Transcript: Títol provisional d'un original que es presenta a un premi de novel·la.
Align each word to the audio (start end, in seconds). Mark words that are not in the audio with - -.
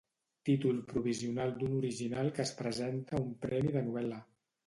Títol 0.49 0.77
provisional 0.91 1.51
d'un 1.59 1.75
original 1.81 2.33
que 2.37 2.43
es 2.45 2.53
presenta 2.63 3.17
a 3.19 3.23
un 3.27 3.31
premi 3.47 3.77
de 3.79 3.87
novel·la. 3.91 4.19